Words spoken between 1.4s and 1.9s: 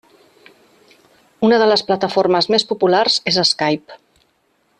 Una de les